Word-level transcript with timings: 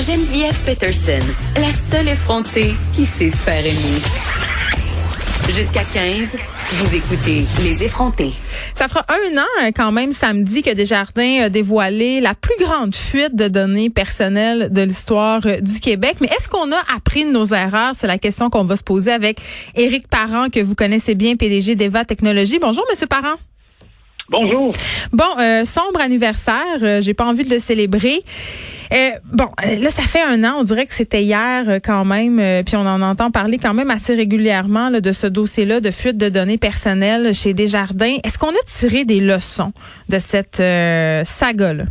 Geneviève 0.00 0.56
Peterson, 0.64 1.18
la 1.56 1.70
seule 1.90 2.08
effrontée 2.08 2.74
qui 2.94 3.04
sait 3.04 3.28
se 3.28 3.36
faire 3.36 3.60
aimer. 3.60 4.00
Jusqu'à 5.54 5.84
15, 5.84 6.38
vous 6.72 6.94
écoutez 6.94 7.44
Les 7.62 7.82
effrontés. 7.82 8.32
Ça 8.74 8.88
fera 8.88 9.04
un 9.10 9.36
an 9.36 9.46
euh, 9.62 9.72
quand 9.76 9.92
même 9.92 10.12
samedi 10.12 10.62
que 10.62 10.70
Desjardins 10.72 11.42
a 11.42 11.48
dévoilé 11.50 12.20
la 12.22 12.34
plus 12.34 12.56
grande 12.58 12.94
fuite 12.94 13.34
de 13.34 13.48
données 13.48 13.90
personnelles 13.90 14.72
de 14.72 14.80
l'histoire 14.80 15.42
euh, 15.44 15.60
du 15.60 15.80
Québec. 15.80 16.16
Mais 16.22 16.28
est-ce 16.28 16.48
qu'on 16.48 16.72
a 16.72 16.80
appris 16.96 17.26
de 17.26 17.30
nos 17.30 17.46
erreurs? 17.46 17.92
C'est 17.94 18.06
la 18.06 18.18
question 18.18 18.48
qu'on 18.48 18.64
va 18.64 18.76
se 18.76 18.82
poser 18.82 19.12
avec 19.12 19.38
Éric 19.74 20.08
Parent, 20.08 20.48
que 20.48 20.60
vous 20.60 20.74
connaissez 20.74 21.14
bien, 21.14 21.36
PDG 21.36 21.74
d'Eva 21.74 22.06
Technologies. 22.06 22.58
Bonjour, 22.58 22.86
Monsieur 22.90 23.06
Parent. 23.06 23.36
Bonjour. 24.30 24.72
Bon, 25.12 25.24
euh, 25.40 25.64
sombre 25.64 26.00
anniversaire. 26.00 27.00
J'ai 27.00 27.14
pas 27.14 27.26
envie 27.26 27.44
de 27.44 27.50
le 27.50 27.58
célébrer. 27.58 28.22
Euh, 28.92 29.10
bon, 29.32 29.46
euh, 29.64 29.76
là, 29.76 29.90
ça 29.90 30.02
fait 30.02 30.22
un 30.22 30.42
an, 30.42 30.56
on 30.58 30.64
dirait 30.64 30.84
que 30.84 30.94
c'était 30.94 31.22
hier 31.22 31.64
euh, 31.68 31.78
quand 31.82 32.04
même, 32.04 32.64
puis 32.64 32.74
on 32.74 32.80
en 32.80 33.00
entend 33.02 33.30
parler 33.30 33.58
quand 33.58 33.74
même 33.74 33.90
assez 33.90 34.14
régulièrement 34.14 34.90
de 34.90 35.12
ce 35.12 35.26
dossier-là 35.28 35.80
de 35.80 35.90
fuite 35.90 36.16
de 36.16 36.28
données 36.28 36.58
personnelles 36.58 37.32
chez 37.32 37.54
Desjardins. 37.54 38.16
Est-ce 38.24 38.38
qu'on 38.38 38.50
a 38.50 38.62
tiré 38.66 39.04
des 39.04 39.20
leçons 39.20 39.72
de 40.08 40.18
cette 40.18 40.56
saga-là? 40.56 41.84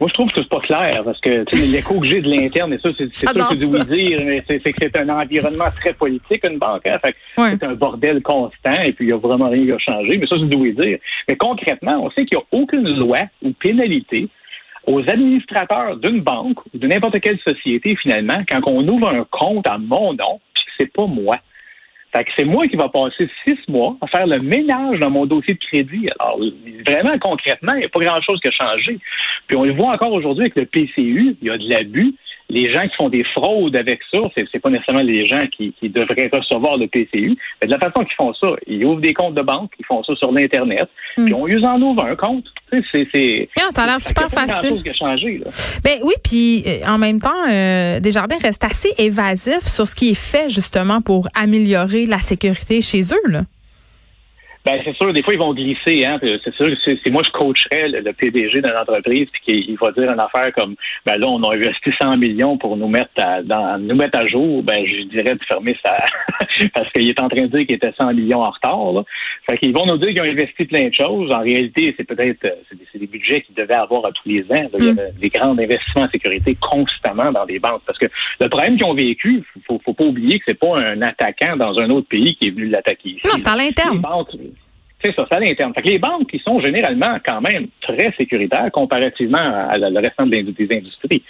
Moi, 0.00 0.08
je 0.08 0.14
trouve 0.14 0.30
que 0.30 0.40
c'est 0.40 0.48
pas 0.48 0.60
clair 0.60 1.02
parce 1.04 1.20
que 1.20 1.44
l'écho 1.72 2.00
que 2.00 2.06
j'ai 2.06 2.20
de 2.20 2.28
l'interne, 2.28 2.72
et 2.72 2.78
ça, 2.78 2.90
c'est 2.96 3.12
ça 3.12 3.32
que 3.32 3.58
je 3.58 3.76
veux 3.76 3.96
dire, 3.96 4.20
mais 4.24 4.42
c'est 4.46 4.60
que 4.60 4.78
c'est 4.78 4.96
un 4.96 5.08
environnement 5.08 5.70
très 5.74 5.92
politique, 5.92 6.44
une 6.44 6.58
banque. 6.58 6.86
Hein, 6.86 6.98
fait 7.00 7.16
C'est 7.36 7.64
un 7.64 7.74
bordel 7.74 8.22
constant 8.22 8.80
et 8.82 8.92
puis 8.92 9.06
il 9.06 9.08
n'y 9.08 9.12
a 9.12 9.16
vraiment 9.16 9.48
rien 9.48 9.64
qui 9.64 9.72
a 9.72 9.78
changé. 9.78 10.18
Mais 10.18 10.26
ça, 10.26 10.36
c'est 10.38 10.48
de 10.48 10.82
dire. 10.82 10.98
Mais 11.26 11.36
concrètement, 11.36 12.00
on 12.04 12.10
sait 12.10 12.26
qu'il 12.26 12.38
n'y 12.38 12.44
a 12.44 12.46
aucune 12.52 12.88
loi 12.96 13.20
ou 13.42 13.52
pénalité 13.52 14.28
aux 14.86 15.00
administrateurs 15.00 15.96
d'une 15.96 16.20
banque 16.20 16.64
ou 16.66 16.78
de 16.78 16.86
n'importe 16.86 17.20
quelle 17.20 17.38
société, 17.40 17.96
finalement, 17.96 18.42
quand 18.48 18.60
on 18.66 18.86
ouvre 18.88 19.08
un 19.08 19.26
compte 19.30 19.66
à 19.66 19.78
mon 19.78 20.14
nom, 20.14 20.40
puis 20.54 20.64
c'est 20.76 20.92
pas 20.92 21.06
moi. 21.06 21.38
Fait 22.18 22.24
que 22.24 22.30
c'est 22.34 22.44
moi 22.44 22.66
qui 22.66 22.74
va 22.74 22.88
passer 22.88 23.30
six 23.44 23.56
mois 23.68 23.96
à 24.00 24.08
faire 24.08 24.26
le 24.26 24.40
ménage 24.40 24.98
dans 24.98 25.08
mon 25.08 25.24
dossier 25.24 25.54
de 25.54 25.60
crédit. 25.60 26.08
Alors, 26.18 26.40
vraiment, 26.84 27.16
concrètement, 27.20 27.74
il 27.74 27.78
n'y 27.78 27.84
a 27.84 27.88
pas 27.88 28.00
grand-chose 28.00 28.40
qui 28.40 28.48
a 28.48 28.50
changé. 28.50 28.98
Puis 29.46 29.56
on 29.56 29.62
le 29.62 29.72
voit 29.72 29.92
encore 29.92 30.12
aujourd'hui 30.12 30.46
avec 30.46 30.56
le 30.56 30.66
PCU, 30.66 31.36
il 31.40 31.46
y 31.46 31.48
a 31.48 31.56
de 31.56 31.68
l'abus 31.68 32.14
les 32.50 32.72
gens 32.72 32.82
qui 32.88 32.96
font 32.96 33.08
des 33.08 33.24
fraudes 33.24 33.76
avec 33.76 34.00
ça, 34.10 34.18
c'est, 34.34 34.58
pas 34.58 34.70
nécessairement 34.70 35.02
les 35.02 35.26
gens 35.28 35.46
qui, 35.54 35.74
qui, 35.78 35.88
devraient 35.90 36.30
recevoir 36.32 36.78
le 36.78 36.86
PCU, 36.86 37.36
mais 37.60 37.66
de 37.66 37.72
la 37.72 37.78
façon 37.78 38.04
qu'ils 38.04 38.14
font 38.14 38.32
ça, 38.32 38.48
ils 38.66 38.84
ouvrent 38.84 39.00
des 39.00 39.12
comptes 39.12 39.34
de 39.34 39.42
banque, 39.42 39.70
ils 39.78 39.84
font 39.84 40.02
ça 40.02 40.14
sur 40.16 40.32
l'Internet, 40.32 40.88
hmm. 41.16 41.24
puis 41.26 41.34
on 41.34 41.46
use 41.46 41.64
en 41.64 41.80
ouvre 41.80 42.02
un 42.04 42.16
compte. 42.16 42.44
C'est, 42.70 43.08
c'est, 43.12 43.48
ça 43.70 43.82
a 43.82 43.86
l'air 43.86 44.00
super 44.00 44.30
facile. 44.30 44.82
Qui 44.82 44.90
a 44.90 44.94
changé, 44.94 45.38
là. 45.38 45.50
Ben 45.84 45.98
oui, 46.02 46.14
puis 46.22 46.64
euh, 46.66 46.86
en 46.86 46.98
même 46.98 47.20
temps, 47.20 47.48
euh, 47.50 48.00
Desjardins 48.00 48.38
reste 48.42 48.64
assez 48.64 48.92
évasif 48.98 49.60
sur 49.60 49.86
ce 49.86 49.94
qui 49.94 50.10
est 50.10 50.14
fait 50.18 50.48
justement 50.48 51.00
pour 51.00 51.28
améliorer 51.34 52.06
la 52.06 52.18
sécurité 52.18 52.80
chez 52.80 53.02
eux. 53.12 53.30
Là. 53.30 53.42
Ben, 54.68 54.82
c'est 54.84 54.94
sûr, 54.96 55.14
des 55.14 55.22
fois, 55.22 55.32
ils 55.32 55.38
vont 55.38 55.54
glisser. 55.54 56.04
Hein, 56.04 56.18
c'est 56.20 56.54
sûr, 56.54 56.68
si 56.84 57.10
moi, 57.10 57.22
je 57.24 57.30
coacherais 57.30 57.88
le, 57.88 58.12
PDG 58.12 58.60
d'une 58.60 58.76
entreprise 58.76 59.26
puis 59.32 59.64
qu'il 59.64 59.78
va 59.78 59.92
dire 59.92 60.12
une 60.12 60.20
affaire 60.20 60.52
comme 60.52 60.74
ben 61.06 61.16
là, 61.16 61.26
on 61.26 61.42
a 61.42 61.54
investi 61.54 61.90
100 61.98 62.18
millions 62.18 62.58
pour 62.58 62.76
nous 62.76 62.86
mettre 62.86 63.12
à, 63.16 63.40
dans, 63.42 63.78
nous 63.80 63.94
mettre 63.94 64.18
à 64.18 64.26
jour, 64.26 64.62
ben 64.62 64.84
je 64.84 65.04
dirais 65.04 65.36
de 65.36 65.44
fermer 65.44 65.74
ça 65.82 65.96
parce 66.74 66.92
qu'il 66.92 67.08
est 67.08 67.18
en 67.18 67.30
train 67.30 67.42
de 67.42 67.46
dire 67.46 67.64
qu'il 67.64 67.76
était 67.76 67.92
100 67.92 68.12
millions 68.12 68.42
en 68.42 68.50
retard. 68.50 68.92
Là. 68.92 69.04
Fait 69.46 69.56
qu'ils 69.56 69.72
vont 69.72 69.86
nous 69.86 69.96
dire 69.96 70.08
qu'ils 70.08 70.20
ont 70.20 70.24
investi 70.24 70.66
plein 70.66 70.88
de 70.88 70.94
choses. 70.94 71.32
En 71.32 71.40
réalité, 71.40 71.94
c'est 71.96 72.04
peut-être 72.04 72.46
c'est 72.68 72.98
des, 72.98 73.06
budgets 73.06 73.40
qu'ils 73.40 73.54
devaient 73.54 73.72
avoir 73.72 74.04
à 74.04 74.12
tous 74.12 74.28
les 74.28 74.42
ans. 74.52 74.68
Il 74.78 74.84
y 74.84 74.88
a 74.90 74.92
mm. 74.92 75.18
des 75.18 75.28
grands 75.30 75.58
investissements 75.58 76.02
en 76.02 76.10
sécurité 76.10 76.58
constamment 76.60 77.32
dans 77.32 77.46
des 77.46 77.58
banques. 77.58 77.80
Parce 77.86 77.98
que 77.98 78.06
le 78.38 78.48
problème 78.50 78.76
qu'ils 78.76 78.84
ont 78.84 78.92
vécu, 78.92 79.42
faut, 79.66 79.80
faut 79.82 79.94
pas 79.94 80.04
oublier 80.04 80.38
que 80.40 80.44
c'est 80.46 80.58
pas 80.58 80.78
un 80.78 81.00
attaquant 81.00 81.56
dans 81.56 81.78
un 81.78 81.88
autre 81.88 82.08
pays 82.08 82.36
qui 82.36 82.48
est 82.48 82.50
venu 82.50 82.66
l'attaquer 82.66 83.16
Non, 83.24 83.30
c'est 83.36 83.48
à 83.48 83.56
l'interne. 83.56 84.02
C'est 85.00 85.14
ça, 85.14 85.26
c'est 85.28 85.36
à 85.36 85.40
l'interne. 85.40 85.72
Fait 85.74 85.82
que 85.82 85.88
les 85.88 85.98
banques, 85.98 86.28
qui 86.28 86.40
sont 86.40 86.58
généralement 86.60 87.18
quand 87.24 87.40
même 87.40 87.68
très 87.80 88.12
sécuritaires 88.12 88.70
comparativement 88.72 89.38
à, 89.38 89.78
le 89.78 90.00
restant 90.00 90.26
des 90.26 90.40
industries. 90.40 91.22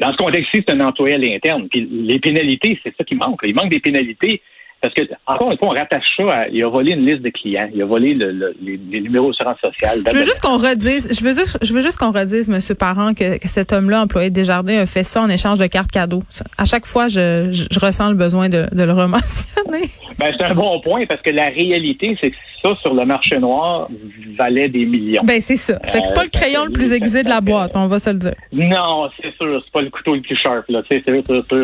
Dans 0.00 0.12
ce 0.12 0.16
contexte-ci, 0.16 0.62
c'est 0.64 0.72
un 0.72 0.80
employé 0.80 1.16
à 1.16 1.18
l'interne. 1.18 1.68
Puis 1.68 1.88
les 1.90 2.20
pénalités, 2.20 2.78
c'est 2.82 2.94
ça 2.96 3.02
qui 3.02 3.16
manque. 3.16 3.40
Il 3.42 3.54
manque 3.54 3.70
des 3.70 3.80
pénalités 3.80 4.40
parce 4.80 4.94
que, 4.94 5.02
encore 5.26 5.50
une 5.52 5.58
fois, 5.58 5.68
on 5.68 5.72
rattache 5.72 6.04
ça 6.16 6.22
à, 6.32 6.48
il 6.48 6.62
a 6.62 6.68
volé 6.68 6.92
une 6.92 7.04
liste 7.04 7.22
de 7.22 7.28
clients, 7.28 7.68
il 7.74 7.82
a 7.82 7.84
volé 7.84 8.14
le, 8.14 8.54
les, 8.62 8.78
numéros 9.00 9.28
d'assurance 9.28 9.58
sociale. 9.60 10.00
Je 10.10 10.16
veux 10.16 10.22
juste 10.22 10.40
qu'on 10.40 10.56
redise, 10.56 11.18
je 11.18 11.24
veux 11.24 11.34
juste, 11.34 11.58
je 11.62 11.72
veux 11.74 11.82
juste 11.82 11.98
qu'on 11.98 12.10
redise, 12.10 12.48
Monsieur 12.48 12.74
Parent, 12.74 13.12
que, 13.12 13.38
que 13.38 13.48
cet 13.48 13.72
homme-là, 13.72 14.02
employé 14.02 14.30
de 14.30 14.34
Desjardins, 14.34 14.78
a 14.78 14.86
fait 14.86 15.02
ça 15.02 15.22
en 15.22 15.28
échange 15.28 15.58
de 15.58 15.66
cartes 15.66 15.90
cadeaux. 15.90 16.22
À 16.56 16.64
chaque 16.64 16.86
fois, 16.86 17.08
je, 17.08 17.50
je, 17.52 17.78
ressens 17.78 18.08
le 18.08 18.16
besoin 18.16 18.48
de, 18.48 18.66
de 18.72 18.82
le 18.82 18.92
rementionner. 18.92 19.88
Ben, 20.18 20.34
c'est 20.36 20.44
un 20.44 20.54
bon 20.54 20.78
point 20.80 21.06
parce 21.06 21.22
que 21.22 21.30
la 21.30 21.48
réalité, 21.48 22.14
c'est 22.20 22.30
que 22.30 22.36
ça, 22.62 22.76
sur 22.82 22.92
le 22.92 23.06
marché 23.06 23.38
noir, 23.38 23.88
valait 24.36 24.68
des 24.68 24.84
millions. 24.84 25.22
Ben, 25.24 25.40
c'est 25.40 25.56
ça. 25.56 25.78
Fait 25.80 26.00
que 26.00 26.06
c'est 26.06 26.14
pas 26.14 26.24
le 26.24 26.26
euh, 26.26 26.30
crayon 26.30 26.64
le 26.66 26.72
plus 26.72 26.92
aiguisé 26.92 27.22
de 27.22 27.28
la 27.28 27.40
boîte, 27.40 27.72
on 27.74 27.86
va 27.86 27.98
se 27.98 28.10
le 28.10 28.18
dire. 28.18 28.34
Non, 28.52 29.08
c'est 29.16 29.34
sûr. 29.36 29.62
C'est 29.64 29.72
pas 29.72 29.80
le 29.80 29.88
couteau 29.88 30.14
le 30.14 30.20
plus 30.20 30.36
sharp, 30.36 30.68
là. 30.68 30.82
C'est 30.88 31.02
sûr. 31.02 31.22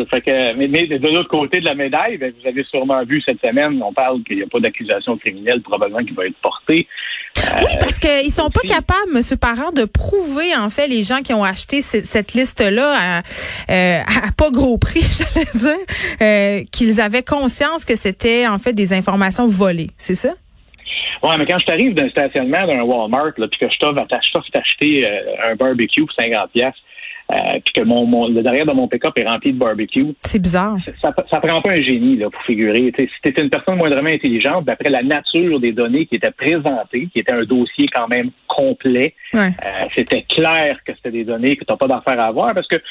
Fait 0.09 0.21
que, 0.21 0.55
mais, 0.55 0.67
mais 0.67 0.87
de 0.87 1.07
l'autre 1.07 1.29
côté 1.29 1.59
de 1.59 1.65
la 1.65 1.75
médaille, 1.75 2.17
ben, 2.17 2.33
vous 2.41 2.47
avez 2.47 2.63
sûrement 2.63 3.03
vu 3.07 3.21
cette 3.21 3.39
semaine, 3.41 3.81
on 3.81 3.93
parle 3.93 4.23
qu'il 4.23 4.37
n'y 4.37 4.43
a 4.43 4.47
pas 4.47 4.59
d'accusation 4.59 5.17
criminelle 5.17 5.61
probablement 5.61 6.03
qui 6.03 6.13
va 6.13 6.25
être 6.25 6.37
portée. 6.41 6.87
oui, 7.57 7.63
euh, 7.63 7.77
parce 7.79 7.99
qu'ils 7.99 8.31
sont 8.31 8.49
pas 8.49 8.61
capables, 8.61 9.15
M. 9.15 9.21
Parent, 9.39 9.71
de 9.71 9.85
prouver 9.85 10.55
en 10.55 10.69
fait 10.69 10.87
les 10.87 11.03
gens 11.03 11.21
qui 11.21 11.33
ont 11.33 11.43
acheté 11.43 11.81
cette, 11.81 12.33
liste-là 12.33 13.21
euh, 13.69 13.99
à, 14.01 14.31
pas 14.37 14.51
gros 14.51 14.77
prix, 14.77 15.01
j'allais 15.35 15.47
dire, 15.55 15.85
euh, 16.21 16.63
qu'ils 16.71 17.01
avaient 17.01 17.23
conscience 17.23 17.85
que 17.85 17.95
c'était 17.95 18.47
en 18.47 18.59
fait 18.59 18.73
des 18.73 18.93
informations 18.93 19.47
volées, 19.47 19.89
c'est 19.97 20.15
ça? 20.15 20.33
Oui, 21.23 21.31
mais 21.39 21.47
quand 21.47 21.57
je 21.59 21.65
t'arrive 21.65 21.95
d'un 21.95 22.09
stationnement 22.09 22.67
d'un 22.67 22.81
Walmart, 22.83 23.33
là, 23.37 23.47
puis 23.47 23.59
que 23.59 23.69
je 23.69 23.77
t'offre 23.79 24.51
t'acheter 24.51 25.07
un 25.43 25.55
barbecue 25.55 26.01
pour 26.01 26.13
50 26.13 26.51
pièces 26.51 26.75
euh, 27.31 27.59
puis 27.65 27.73
que 27.73 27.81
mon, 27.81 28.27
le 28.27 28.41
derrière 28.41 28.65
de 28.65 28.71
mon 28.71 28.87
pick-up 28.87 29.17
est 29.17 29.27
rempli 29.27 29.51
de 29.51 29.57
barbecue. 29.57 30.05
C'est 30.21 30.41
bizarre. 30.41 30.77
Ça, 31.01 31.13
ça, 31.29 31.39
prend 31.41 31.61
pas 31.61 31.71
un 31.71 31.81
génie 31.81 32.15
là, 32.15 32.29
pour 32.29 32.41
figurer. 32.43 32.93
si 32.95 33.07
tu 33.21 33.41
une 33.41 33.49
personne 33.49 33.75
moindrement 33.75 34.09
intelligente, 34.09 34.65
d'après 34.65 34.89
la 34.89 35.03
nature 35.03 35.59
des 35.59 35.73
données 35.73 36.05
qui 36.05 36.15
étaient 36.15 36.31
présentées, 36.31 37.07
qui 37.11 37.19
était 37.19 37.33
un 37.33 37.43
dossier 37.43 37.87
quand 37.93 38.07
même 38.07 38.31
complet, 38.47 39.13
euh, 39.35 39.49
c'était 39.93 40.23
clair 40.23 40.79
que 40.85 40.93
c'était 40.95 41.11
des 41.11 41.25
données 41.25 41.57
que 41.57 41.65
tu 41.65 41.71
n'as 41.71 41.77
pas 41.77 41.87
d'affaires 41.87 42.19
à 42.19 42.27
avoir 42.27 42.53
parce 42.53 42.67
que 42.67 42.81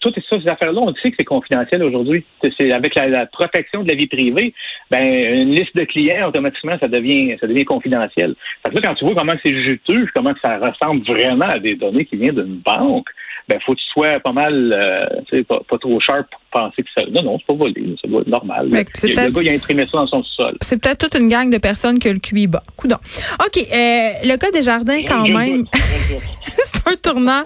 toutes 0.00 0.18
ces 0.28 0.48
affaires-là, 0.48 0.80
on 0.80 0.94
sait 0.94 1.10
que 1.10 1.16
c'est 1.18 1.24
confidentiel 1.24 1.82
aujourd'hui. 1.82 2.24
C'est 2.56 2.72
avec 2.72 2.94
la, 2.94 3.26
protection 3.26 3.82
de 3.82 3.88
la 3.88 3.94
vie 3.94 4.06
privée, 4.06 4.54
ben 4.90 5.02
une 5.02 5.54
liste 5.54 5.74
de 5.76 5.84
clients 5.84 6.28
automatiquement 6.28 6.76
ça 6.78 6.88
devient 6.88 7.36
ça 7.40 7.46
devient 7.46 7.64
confidentiel. 7.64 8.34
Fait 8.62 8.70
que 8.70 8.74
là, 8.76 8.80
quand 8.82 8.94
tu 8.94 9.04
vois 9.04 9.14
comment 9.14 9.34
c'est 9.42 9.52
juteux, 9.52 10.06
comment 10.14 10.34
ça 10.40 10.58
ressemble 10.58 11.02
vraiment 11.02 11.46
à 11.46 11.58
des 11.58 11.74
données 11.74 12.04
qui 12.04 12.16
viennent 12.16 12.36
d'une 12.36 12.58
banque, 12.58 13.08
ben 13.48 13.58
faut 13.64 13.74
que 13.74 13.78
tu 13.78 13.86
sois 13.92 14.20
pas 14.20 14.32
mal, 14.32 14.72
euh, 14.72 15.42
pas, 15.48 15.60
pas, 15.68 15.78
trop 15.78 15.98
sharp 16.00 16.26
pour 16.30 16.40
penser 16.50 16.82
que 16.82 16.88
ça. 16.94 17.02
Non, 17.10 17.22
non, 17.22 17.38
c'est 17.38 17.46
pas 17.46 17.54
volé, 17.54 17.96
c'est 18.00 18.10
normal. 18.26 18.68
le 18.68 19.30
gars, 19.30 19.42
il 19.42 19.48
a 19.48 19.52
imprimé 19.52 19.86
ça 19.86 19.98
dans 19.98 20.06
son 20.06 20.22
sol. 20.22 20.56
C'est 20.60 20.80
peut-être 20.80 21.08
toute 21.08 21.18
une 21.20 21.30
gang 21.30 21.50
de 21.50 21.56
personnes 21.58 21.98
que 21.98 22.10
le 22.10 22.18
QI 22.18 22.46
bat. 22.46 22.62
Coudon. 22.76 22.96
OK, 23.40 23.56
euh, 23.56 24.10
le 24.24 24.36
cas 24.36 24.50
des 24.50 24.62
jardins, 24.62 25.00
quand 25.06 25.26
même, 25.26 25.64
c'est 25.72 26.88
un 26.88 26.96
tournant 26.96 27.42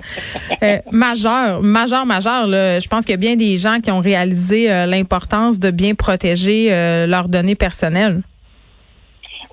euh, 0.63 0.79
majeur, 0.91 1.63
majeur, 1.63 2.05
majeur. 2.05 2.49
Là. 2.49 2.81
Je 2.81 2.89
pense 2.89 3.05
qu'il 3.05 3.13
y 3.13 3.15
a 3.15 3.19
bien 3.19 3.37
des 3.37 3.57
gens 3.57 3.81
qui 3.81 3.91
ont 3.93 4.01
réalisé 4.01 4.73
euh, 4.73 4.87
l'importance 4.87 5.61
de 5.61 5.71
bien 5.71 5.95
protéger 5.95 6.71
leurs 7.07 7.29
données 7.29 7.55
personnelles. 7.55 8.23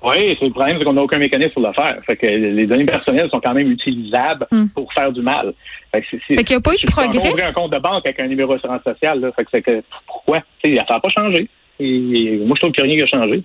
Oui, 0.02 0.36
c'est 0.38 0.46
le 0.46 0.52
problème, 0.52 0.76
c'est 0.78 0.84
qu'on 0.84 0.94
n'a 0.94 1.02
aucun 1.02 1.18
mécanisme 1.18 1.52
pour 1.52 1.62
le 1.62 1.72
faire. 1.72 1.98
Fait 2.06 2.16
que 2.16 2.26
les 2.26 2.66
données 2.66 2.86
personnelles 2.86 3.28
sont 3.30 3.40
quand 3.40 3.52
même 3.52 3.70
utilisables 3.70 4.46
hmm. 4.50 4.68
pour 4.74 4.92
faire 4.92 5.12
du 5.12 5.20
mal. 5.20 5.52
Fait, 5.92 6.02
qu'il 6.02 6.20
n'y 6.50 6.54
a 6.54 6.60
pas 6.60 6.72
eu 6.72 6.78
de 6.78 6.90
progrès. 6.90 7.18
ouvrir 7.18 7.46
un 7.48 7.52
compte 7.52 7.72
de 7.72 7.78
banque 7.78 8.06
avec 8.06 8.18
un 8.18 8.26
numéro 8.26 8.54
d'assurance 8.54 8.82
sociale. 8.82 9.20
Là. 9.20 9.32
Fait 9.32 9.44
que, 9.44 9.58
que 9.58 9.82
pourquoi? 10.06 10.42
ça 10.62 10.68
n'a 10.68 11.00
pas 11.00 11.08
changé. 11.10 11.48
Et, 11.78 12.38
moi, 12.46 12.56
je 12.56 12.66
trouve 12.66 12.72
a 12.78 12.82
rien 12.82 12.94
qui 12.94 13.02
a 13.02 13.06
changé. 13.06 13.42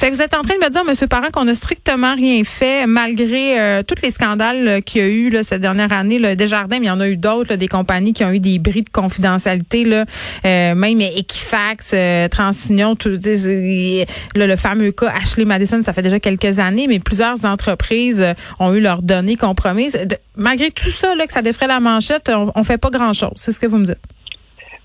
Fait 0.00 0.10
que 0.10 0.14
vous 0.14 0.22
êtes 0.22 0.32
en 0.32 0.40
train 0.40 0.54
de 0.54 0.64
me 0.64 0.70
dire, 0.70 0.82
Monsieur 0.82 1.08
Parent, 1.08 1.28
qu'on 1.30 1.44
n'a 1.44 1.54
strictement 1.54 2.14
rien 2.14 2.42
fait 2.42 2.86
malgré 2.86 3.60
euh, 3.60 3.82
tous 3.82 4.00
les 4.02 4.10
scandales 4.10 4.66
euh, 4.66 4.80
qu'il 4.80 5.02
y 5.02 5.04
a 5.04 5.08
eu 5.08 5.28
là, 5.28 5.42
cette 5.42 5.60
dernière 5.60 5.92
année. 5.92 6.18
Là, 6.18 6.34
Desjardins, 6.34 6.78
mais 6.78 6.86
il 6.86 6.88
y 6.88 6.90
en 6.90 7.00
a 7.00 7.08
eu 7.10 7.18
d'autres, 7.18 7.56
des 7.56 7.68
compagnies 7.68 8.14
qui 8.14 8.24
ont 8.24 8.30
eu 8.30 8.40
des 8.40 8.58
bris 8.58 8.80
de 8.80 8.88
confidentialité, 8.88 9.84
là, 9.84 10.06
euh, 10.46 10.74
même 10.74 11.02
Equifax, 11.02 11.94
TransUnion, 12.30 12.96
tout, 12.96 13.10
le 13.10 14.56
fameux 14.56 14.92
cas 14.92 15.12
Ashley 15.20 15.44
Madison, 15.44 15.82
ça 15.84 15.92
fait 15.92 16.00
déjà 16.00 16.18
quelques 16.18 16.60
années, 16.60 16.86
mais 16.86 16.98
plusieurs 16.98 17.44
entreprises 17.44 18.24
ont 18.58 18.72
eu 18.72 18.80
leurs 18.80 19.02
données 19.02 19.36
compromises. 19.36 19.98
malgré 20.34 20.70
tout 20.70 20.90
ça, 20.90 21.14
là, 21.14 21.26
que 21.26 21.32
ça 21.34 21.42
défrait 21.42 21.66
la 21.66 21.78
manchette, 21.78 22.30
on, 22.30 22.50
on 22.54 22.64
fait 22.64 22.78
pas 22.78 22.88
grand-chose. 22.88 23.32
C'est 23.36 23.52
ce 23.52 23.60
que 23.60 23.66
vous 23.66 23.76
me 23.76 23.84
dites 23.84 23.98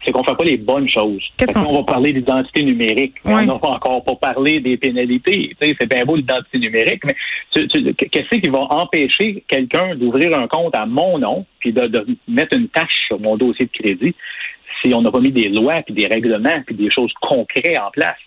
c'est 0.05 0.11
qu'on 0.11 0.23
fait 0.23 0.35
pas 0.35 0.43
les 0.43 0.57
bonnes 0.57 0.87
choses. 0.87 1.23
Qu'est-ce 1.37 1.53
qu'on 1.53 1.73
va 1.73 1.83
parler 1.83 2.13
d'identité 2.13 2.63
numérique. 2.63 3.15
On 3.25 3.41
n'a 3.41 3.55
pas 3.55 3.69
encore 3.69 4.03
pas 4.03 4.15
parlé 4.15 4.59
des 4.59 4.77
pénalités. 4.77 5.55
c'est 5.59 5.89
bien 5.89 6.05
beau 6.05 6.15
l'identité 6.15 6.59
numérique, 6.59 7.03
mais 7.03 7.15
qu'est-ce 7.53 8.35
qui 8.39 8.47
va 8.47 8.59
empêcher 8.59 9.43
quelqu'un 9.47 9.95
d'ouvrir 9.95 10.37
un 10.37 10.47
compte 10.47 10.75
à 10.75 10.85
mon 10.85 11.17
nom 11.17 11.45
puis 11.59 11.73
de, 11.73 12.05
mettre 12.27 12.53
une 12.53 12.67
tâche 12.67 13.07
sur 13.07 13.19
mon 13.19 13.37
dossier 13.37 13.65
de 13.65 13.71
crédit 13.71 14.15
si 14.81 14.93
on 14.93 15.01
n'a 15.01 15.09
pas 15.09 15.21
mis 15.21 15.31
des 15.31 15.49
lois, 15.49 15.81
puis 15.81 15.93
des 15.93 16.05
règlements, 16.05 16.61
puis 16.65 16.75
des 16.75 16.91
choses 16.91 17.13
concrètes 17.21 17.79
en 17.79 17.89
place? 17.91 18.17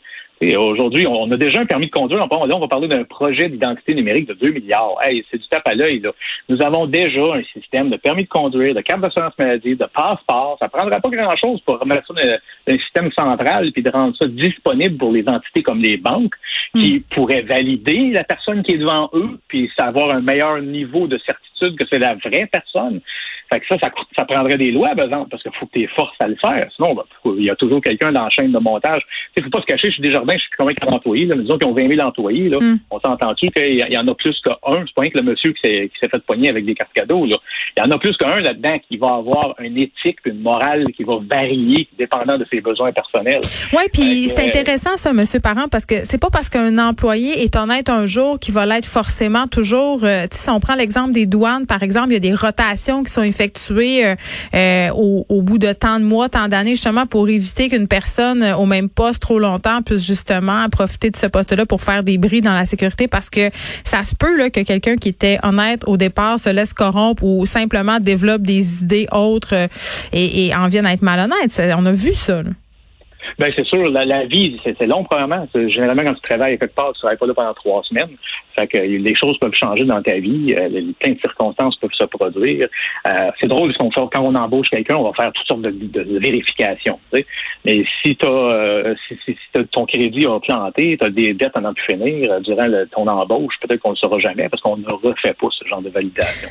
Aujourd'hui, 0.40 1.06
on 1.06 1.30
a 1.32 1.36
déjà 1.36 1.60
un 1.60 1.66
permis 1.66 1.86
de 1.86 1.90
conduire. 1.90 2.24
On 2.30 2.46
va, 2.46 2.54
on 2.54 2.60
va 2.60 2.68
parler 2.68 2.86
d'un 2.86 3.04
projet 3.04 3.48
d'identité 3.48 3.94
numérique 3.94 4.28
de 4.28 4.34
2 4.34 4.52
milliards. 4.52 4.94
Hey, 5.02 5.24
c'est 5.30 5.38
du 5.38 5.48
tape 5.48 5.66
à 5.66 5.74
l'œil. 5.74 6.02
Nous 6.48 6.62
avons 6.62 6.86
déjà 6.86 7.34
un 7.34 7.42
système 7.52 7.90
de 7.90 7.96
permis 7.96 8.24
de 8.24 8.28
conduire, 8.28 8.74
de 8.74 8.80
carte 8.80 9.00
d'assurance 9.00 9.36
maladie, 9.38 9.74
de 9.74 9.86
passeport. 9.86 10.56
Ça 10.60 10.66
ne 10.66 10.70
prendra 10.70 11.00
pas 11.00 11.08
grand-chose 11.08 11.60
pour 11.62 11.80
remettre 11.80 12.06
ça 12.06 12.14
dans 12.14 12.72
un 12.74 12.78
système 12.78 13.10
central 13.12 13.72
puis 13.72 13.82
de 13.82 13.90
rendre 13.90 14.16
ça 14.16 14.26
disponible 14.28 14.96
pour 14.96 15.10
les 15.10 15.28
entités 15.28 15.62
comme 15.62 15.80
les 15.80 15.96
banques 15.96 16.34
qui 16.74 16.98
hmm. 16.98 17.14
pourraient 17.14 17.42
valider 17.42 18.10
la 18.12 18.24
personne 18.24 18.62
qui 18.62 18.72
est 18.72 18.78
devant 18.78 19.10
eux 19.14 19.38
puis 19.48 19.70
savoir 19.76 20.10
un 20.10 20.20
meilleur 20.20 20.60
niveau 20.60 21.08
de 21.08 21.18
certitude 21.18 21.76
que 21.76 21.84
c'est 21.90 21.98
la 21.98 22.14
vraie 22.14 22.48
personne. 22.50 23.00
Fait 23.48 23.60
que 23.60 23.66
ça, 23.66 23.76
ça, 24.14 24.24
prendrait 24.24 24.58
des 24.58 24.70
lois, 24.70 24.90
parce 24.94 25.42
qu'il 25.42 25.52
faut 25.52 25.66
que 25.66 25.78
tu 25.78 25.88
forces 25.88 26.20
à 26.20 26.28
le 26.28 26.36
faire. 26.36 26.68
Sinon, 26.76 26.96
il 27.36 27.44
y 27.44 27.50
a 27.50 27.56
toujours 27.56 27.80
quelqu'un 27.80 28.12
dans 28.12 28.24
la 28.24 28.30
chaîne 28.30 28.52
de 28.52 28.58
montage. 28.58 29.02
Il 29.36 29.40
ne 29.40 29.44
faut 29.44 29.50
pas 29.50 29.60
se 29.62 29.66
cacher, 29.66 29.88
je 29.88 29.94
suis 29.94 30.02
Desjardins, 30.02 30.34
je 30.34 30.40
suis 30.40 30.50
combien 30.56 30.74
d'employés. 30.74 31.24
Là, 31.24 31.36
disons 31.36 31.56
qu'ils 31.56 31.66
ont 31.66 31.72
20 31.72 31.88
000 31.88 32.06
employés. 32.06 32.48
Là. 32.48 32.58
Mm. 32.60 32.78
On 32.90 33.00
s'entend-tu 33.00 33.48
qu'il 33.50 33.76
y 33.76 33.98
en 33.98 34.06
a 34.06 34.14
plus 34.14 34.38
qu'un? 34.40 34.56
C'est 34.86 34.94
pas 34.94 35.02
rien 35.02 35.10
que 35.10 35.18
le 35.18 35.24
monsieur 35.24 35.52
qui 35.52 35.60
s'est, 35.60 35.90
fait 35.98 36.18
poigner 36.26 36.50
avec 36.50 36.66
des 36.66 36.74
cartes 36.74 36.92
cadeaux. 36.92 37.24
Là. 37.24 37.36
Il 37.76 37.80
y 37.80 37.82
en 37.86 37.90
a 37.90 37.98
plus 37.98 38.16
qu'un 38.16 38.40
là-dedans 38.40 38.78
qui 38.86 38.96
va 38.98 39.14
avoir 39.14 39.54
une 39.60 39.78
éthique, 39.78 40.18
une 40.26 40.40
morale 40.40 40.86
qui 40.96 41.04
va 41.04 41.18
varier 41.28 41.88
dépendant 41.96 42.36
de 42.36 42.46
ses 42.50 42.60
besoins 42.60 42.92
personnels. 42.92 43.40
Oui, 43.72 43.82
puis 43.92 44.28
c'est 44.28 44.46
intéressant 44.46 44.96
ça, 44.96 45.12
monsieur 45.12 45.40
Parent, 45.40 45.68
parce 45.70 45.86
que 45.86 46.04
c'est 46.04 46.20
pas 46.20 46.30
parce 46.30 46.48
qu'un 46.48 46.78
employé 46.78 47.42
est 47.42 47.56
honnête 47.56 47.88
un 47.88 48.06
jour 48.06 48.38
qu'il 48.38 48.54
va 48.54 48.66
l'être 48.66 48.86
forcément 48.86 49.46
toujours. 49.46 50.04
Euh, 50.04 50.26
si 50.30 50.50
on 50.50 50.60
prend 50.60 50.74
l'exemple 50.74 51.12
des 51.12 51.26
douanes, 51.26 51.66
par 51.66 51.82
exemple, 51.82 52.08
il 52.10 52.14
y 52.14 52.16
a 52.16 52.20
des 52.20 52.34
rotations 52.34 53.02
qui 53.02 53.12
sont 53.12 53.22
effectué 53.38 54.04
euh, 54.04 54.14
euh, 54.54 54.90
au, 54.90 55.42
bout 55.42 55.58
de 55.58 55.72
tant 55.72 56.00
de 56.00 56.04
mois, 56.04 56.28
tant 56.28 56.48
d'années, 56.48 56.72
justement 56.72 57.06
pour 57.06 57.28
éviter 57.28 57.68
qu'une 57.68 57.86
personne 57.86 58.42
euh, 58.42 58.56
au 58.56 58.66
même 58.66 58.88
poste 58.88 59.22
trop 59.22 59.38
longtemps 59.38 59.82
puisse 59.82 60.04
justement 60.04 60.68
profiter 60.68 61.10
de 61.10 61.16
ce 61.16 61.26
poste-là 61.26 61.66
pour 61.66 61.82
faire 61.82 62.02
des 62.02 62.18
bris 62.18 62.40
dans 62.40 62.52
la 62.52 62.66
sécurité 62.66 63.06
parce 63.06 63.30
que 63.30 63.50
ça 63.84 64.02
se 64.02 64.14
peut 64.14 64.36
là, 64.36 64.50
que 64.50 64.60
quelqu'un 64.60 64.96
qui 64.96 65.08
était 65.08 65.38
honnête 65.42 65.82
au 65.86 65.96
départ 65.96 66.40
se 66.40 66.50
laisse 66.50 66.72
corrompre 66.72 67.22
ou 67.22 67.46
simplement 67.46 68.00
développe 68.00 68.42
des 68.42 68.82
idées 68.82 69.06
autres 69.12 69.68
et, 70.12 70.46
et 70.46 70.54
en 70.54 70.68
vienne 70.68 70.86
à 70.86 70.92
être 70.92 71.02
malhonnête. 71.02 71.60
On 71.76 71.86
a 71.86 71.92
vu 71.92 72.14
ça. 72.14 72.42
Là. 72.42 72.50
Ben 73.38 73.52
c'est 73.54 73.64
sûr, 73.64 73.88
la, 73.90 74.24
vie, 74.24 74.60
c'est 74.64 74.86
long 74.86 75.04
premièrement. 75.04 75.46
Généralement, 75.54 76.02
quand 76.04 76.14
tu 76.14 76.20
travailles 76.22 76.58
quelque 76.58 76.74
part, 76.74 76.92
tu 76.92 77.00
travailles 77.00 77.18
pas 77.18 77.26
là 77.26 77.34
pendant 77.34 77.54
trois 77.54 77.82
semaines. 77.84 78.10
Fait 78.54 78.66
que 78.66 78.78
les 78.78 79.14
choses 79.14 79.38
peuvent 79.38 79.54
changer 79.54 79.84
dans 79.84 80.02
ta 80.02 80.18
vie, 80.18 80.54
euh, 80.54 80.68
plein 80.98 81.12
de 81.12 81.20
circonstances 81.20 81.76
peuvent 81.76 81.92
se 81.92 82.04
produire. 82.04 82.68
Euh, 83.06 83.30
c'est 83.40 83.46
drôle 83.46 83.68
parce 83.68 83.78
qu'on 83.78 83.90
fait 83.90 84.08
quand 84.12 84.22
on 84.22 84.34
embauche 84.34 84.68
quelqu'un, 84.70 84.96
on 84.96 85.04
va 85.04 85.12
faire 85.12 85.32
toutes 85.32 85.46
sortes 85.46 85.62
de, 85.62 85.70
de, 85.70 86.18
vérifications. 86.18 86.98
Mais 87.12 87.84
si 88.02 88.16
tu 88.16 88.26
euh, 88.26 88.94
si, 89.06 89.18
si, 89.24 89.36
ton 89.70 89.86
crédit 89.86 90.26
a 90.26 90.40
planté, 90.40 90.96
tu 90.98 91.04
as 91.04 91.10
des 91.10 91.34
dettes 91.34 91.56
à 91.56 91.60
n'en 91.60 91.74
plus 91.74 91.84
finir 91.84 92.32
euh, 92.32 92.40
durant 92.40 92.68
ton 92.92 93.06
embauche, 93.06 93.54
peut-être 93.60 93.80
qu'on 93.80 93.90
ne 93.90 93.94
le 93.94 93.98
saura 93.98 94.18
jamais 94.18 94.48
parce 94.48 94.62
qu'on 94.62 94.76
ne 94.76 94.88
refait 94.88 95.34
pas 95.34 95.48
ce 95.50 95.66
genre 95.68 95.82
de 95.82 95.90
validation. 95.90 96.48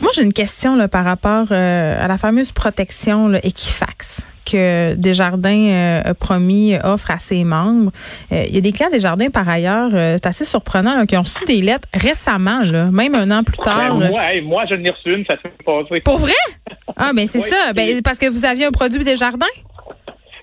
Moi, 0.00 0.10
j'ai 0.14 0.22
une 0.22 0.32
question 0.32 0.76
là, 0.76 0.88
par 0.88 1.04
rapport 1.04 1.52
à 1.52 2.06
la 2.06 2.18
fameuse 2.18 2.52
protection 2.52 3.28
là, 3.28 3.38
Equifax 3.42 4.24
que 4.44 4.94
Desjardins 4.94 5.68
euh, 5.68 6.02
a 6.04 6.14
promis 6.14 6.76
offre 6.82 7.10
à 7.10 7.18
ses 7.18 7.44
membres. 7.44 7.90
Euh, 8.32 8.44
il 8.48 8.54
y 8.54 8.58
a 8.58 8.60
des 8.60 8.72
clients 8.72 8.90
Desjardins 8.90 9.30
par 9.30 9.48
ailleurs, 9.48 9.90
euh, 9.94 10.16
c'est 10.16 10.26
assez 10.26 10.44
surprenant, 10.44 11.04
qui 11.06 11.16
ont 11.16 11.22
reçu 11.22 11.44
des 11.46 11.60
lettres 11.60 11.88
récemment, 11.92 12.60
là, 12.62 12.90
même 12.90 13.14
un 13.14 13.30
an 13.30 13.42
plus 13.42 13.56
ben, 13.58 13.64
tard. 13.64 13.94
moi, 13.96 14.20
moi, 14.42 14.64
je 14.68 14.74
n'ai 14.74 14.90
reçu 14.90 15.14
une, 15.14 15.24
ça 15.26 15.36
s'est 15.42 15.50
passé. 15.64 16.00
Pour 16.00 16.18
vrai? 16.18 16.32
Ah, 16.96 17.12
ben 17.14 17.26
c'est 17.26 17.40
ça. 17.40 17.72
Ben, 17.74 18.00
parce 18.02 18.18
que 18.18 18.26
vous 18.26 18.44
aviez 18.44 18.66
un 18.66 18.70
produit 18.70 19.02
Desjardins? 19.04 19.46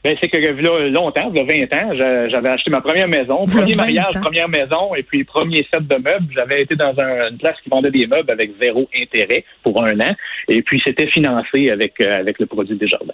Ben, 0.03 0.17
c'est 0.19 0.29
que 0.29 0.37
là, 0.37 0.89
longtemps, 0.89 1.31
il 1.31 1.37
y 1.37 1.39
a 1.39 1.67
20 1.67 1.73
ans, 1.73 2.27
j'avais 2.29 2.49
acheté 2.49 2.71
ma 2.71 2.81
première 2.81 3.07
maison, 3.07 3.45
premier 3.45 3.75
mariage, 3.75 4.13
première 4.19 4.49
maison, 4.49 4.95
et 4.95 5.03
puis 5.03 5.23
premier 5.23 5.65
set 5.69 5.87
de 5.87 5.95
meubles. 5.95 6.27
J'avais 6.33 6.63
été 6.63 6.75
dans 6.75 6.93
une 6.99 7.37
place 7.37 7.55
qui 7.63 7.69
vendait 7.69 7.91
des 7.91 8.07
meubles 8.07 8.31
avec 8.31 8.51
zéro 8.59 8.89
intérêt 8.99 9.45
pour 9.61 9.83
un 9.83 9.99
an, 9.99 10.15
et 10.47 10.63
puis 10.63 10.81
c'était 10.83 11.07
financé 11.07 11.69
avec, 11.69 12.01
avec 12.01 12.39
le 12.39 12.47
produit 12.47 12.75
Desjardins. 12.75 13.13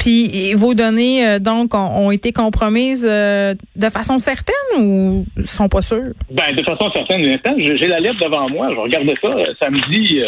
Puis 0.00 0.54
vos 0.54 0.72
données, 0.72 1.26
euh, 1.26 1.38
donc, 1.38 1.74
ont, 1.74 2.10
été 2.10 2.32
compromises 2.32 3.06
euh, 3.08 3.54
de 3.76 3.90
façon 3.90 4.16
certaine 4.16 4.54
ou 4.78 5.26
sont 5.44 5.68
pas 5.68 5.82
sûres? 5.82 6.14
Ben, 6.30 6.54
de 6.56 6.62
façon 6.62 6.90
certaine. 6.90 7.38
J'ai 7.58 7.86
la 7.86 8.00
lettre 8.00 8.18
devant 8.18 8.48
moi. 8.48 8.68
Je 8.70 8.80
regarde 8.80 9.06
ça 9.20 9.28
euh, 9.28 9.52
samedi. 9.58 10.22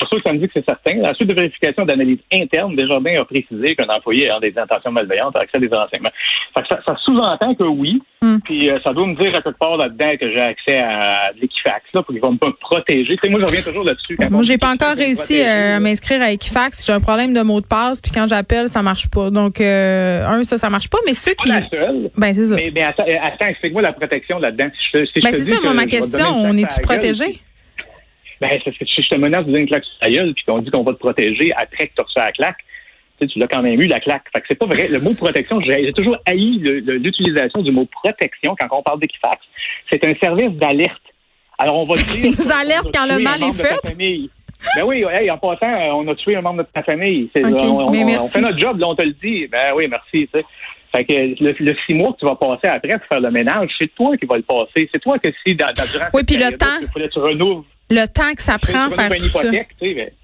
C'est 0.00 0.08
sûr 0.08 0.16
que 0.18 0.22
ça 0.22 0.32
me 0.32 0.38
dit 0.38 0.46
que 0.46 0.52
c'est 0.54 0.64
certain. 0.64 0.94
La 0.96 1.14
suite 1.14 1.28
de 1.28 1.34
vérification 1.34 1.84
d'analyse 1.84 2.18
interne, 2.32 2.74
Desjardins 2.74 3.20
a 3.20 3.24
précisé 3.24 3.76
qu'un 3.76 3.88
employé 3.88 4.24
ayant 4.24 4.40
des 4.40 4.56
intentions 4.56 4.90
malveillantes 4.90 5.36
a 5.36 5.40
accès 5.40 5.58
à 5.58 5.60
des 5.60 5.68
renseignements. 5.68 6.12
ça, 6.54 6.62
ça 6.84 6.96
sous-entend 7.04 7.54
que 7.54 7.64
oui, 7.64 8.00
hmm. 8.22 8.38
puis 8.44 8.70
euh, 8.70 8.78
ça 8.82 8.92
doit 8.92 9.06
me 9.06 9.14
dire 9.14 9.34
à 9.34 9.42
quelque 9.42 9.58
part 9.58 9.76
là-dedans 9.76 10.16
que 10.18 10.30
j'ai 10.30 10.40
accès 10.40 10.78
à, 10.78 11.32
l'Equifax, 11.40 11.84
là, 11.92 12.02
pour 12.02 12.14
qu'ils 12.14 12.22
vont 12.22 12.32
me 12.32 12.50
protéger. 12.60 13.16
moi, 13.28 13.40
je 13.40 13.46
reviens 13.46 13.62
toujours 13.62 13.84
là-dessus. 13.84 14.16
Moi, 14.30 14.42
j'ai 14.42 14.58
pas 14.58 14.70
encore 14.70 14.96
réussi 14.96 15.40
euh, 15.40 15.76
à 15.76 15.80
m'inscrire 15.80 16.22
à 16.22 16.32
Equifax. 16.32 16.86
J'ai 16.86 16.92
un 16.92 17.00
problème 17.00 17.34
de 17.34 17.42
mot 17.42 17.60
de 17.60 17.66
passe, 17.66 18.00
puis 18.00 18.10
quand 18.12 18.26
j'appelle, 18.26 18.68
ça 18.68 18.82
marche 18.82 19.10
pas. 19.10 19.30
Donc, 19.30 19.60
euh, 19.60 20.26
un, 20.26 20.42
ça, 20.44 20.56
ça 20.56 20.70
marche 20.70 20.88
pas, 20.88 20.98
mais 21.06 21.14
ceux 21.14 21.34
qui... 21.34 21.48
La 21.48 21.68
seule. 21.68 22.10
Ben, 22.16 22.32
c'est 22.32 22.46
ça. 22.46 22.56
Mais, 22.56 22.82
attends, 22.82 23.46
explique-moi 23.46 23.82
la 23.82 23.92
protection 23.92 24.38
là-dedans. 24.38 24.68
Si 24.80 25.20
ben, 25.20 25.30
c'est 25.32 25.38
ça, 25.38 25.56
moi, 25.62 25.74
ma 25.74 25.86
question. 25.86 26.26
On 26.30 26.56
est-tu 26.56 26.80
protégé? 26.80 27.40
Ben, 28.40 28.58
c'est 28.64 28.76
que 28.76 28.84
si 28.86 29.02
je 29.02 29.08
te 29.08 29.14
menace 29.16 29.44
de 29.44 29.50
donner 29.50 29.60
une 29.60 29.68
claque 29.68 29.84
sur 29.84 29.98
ta 29.98 30.10
gueule, 30.10 30.32
puis 30.34 30.44
qu'on 30.44 30.58
dit 30.60 30.70
qu'on 30.70 30.82
va 30.82 30.92
te 30.92 30.98
protéger 30.98 31.52
après 31.54 31.88
que 31.88 31.94
tu 31.94 32.00
reçu 32.00 32.18
la 32.18 32.32
claque, 32.32 32.58
tu, 33.18 33.26
sais, 33.26 33.32
tu 33.32 33.38
l'as 33.38 33.48
quand 33.48 33.62
même 33.62 33.80
eu, 33.80 33.86
la 33.86 34.00
claque. 34.00 34.24
Fait 34.32 34.40
que 34.40 34.46
c'est 34.48 34.54
pas 34.54 34.66
vrai. 34.66 34.88
Le 34.88 35.00
mot 35.00 35.12
protection, 35.12 35.60
j'ai 35.60 35.92
toujours 35.92 36.16
haï 36.24 36.58
l'utilisation 36.58 37.62
du 37.62 37.70
mot 37.70 37.84
protection 37.84 38.56
quand 38.58 38.68
on 38.70 38.82
parle 38.82 39.00
d'Equifax. 39.00 39.42
C'est 39.90 40.02
un 40.04 40.14
service 40.14 40.52
d'alerte. 40.52 41.02
Alors, 41.58 41.76
on 41.76 41.84
va 41.84 41.94
dire. 42.14 42.32
Ils 42.38 42.52
alertent 42.52 42.94
quand 42.94 43.06
le 43.06 43.22
mal 43.22 43.42
est 43.42 43.52
fait? 43.52 43.96
Ben 44.76 44.84
oui, 44.84 45.04
hey, 45.10 45.30
en 45.30 45.38
passant, 45.38 45.72
on 45.94 46.06
a 46.08 46.14
tué 46.14 46.36
un 46.36 46.42
membre 46.42 46.64
de 46.64 46.68
ta 46.72 46.82
famille. 46.82 47.30
on, 47.34 48.28
fait 48.28 48.40
notre 48.40 48.58
job, 48.58 48.78
là, 48.78 48.88
on 48.88 48.94
te 48.94 49.02
le 49.02 49.12
dit. 49.12 49.46
Ben 49.46 49.72
oui, 49.74 49.88
merci. 49.88 50.28
Tu. 50.32 50.42
Fait 50.92 51.04
que 51.04 51.12
le, 51.12 51.76
six 51.86 51.94
mois 51.94 52.12
que 52.12 52.18
tu 52.18 52.24
vas 52.24 52.34
passer 52.34 52.66
après 52.66 52.98
pour 52.98 53.06
faire 53.06 53.20
le 53.20 53.30
ménage, 53.30 53.70
c'est 53.78 53.94
toi 53.94 54.16
qui 54.16 54.26
vas 54.26 54.36
le 54.36 54.42
passer. 54.42 54.88
C'est 54.92 54.98
toi 54.98 55.18
que 55.18 55.28
si 55.44 55.54
dans, 55.54 55.66
dans 55.66 55.90
durant 55.90 56.06
oui, 56.12 56.24
puis 56.24 56.36
le 56.36 56.56
temps, 56.56 56.66
tu 57.12 57.18
renouves 57.18 57.64
le 57.94 58.06
temps 58.06 58.34
que 58.34 58.42
ça 58.42 58.58
prend 58.58 58.90
faire 58.90 59.10
tout 59.10 59.26
ça. 59.26 59.40